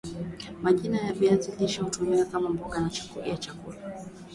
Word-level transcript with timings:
majani 0.61 0.97
ya 0.97 1.13
viazi 1.13 1.51
lishe 1.59 1.81
hutumika 1.81 2.25
kama 2.25 2.49
mboga 2.49 2.89
ya 3.25 3.37
chakula 3.37 3.77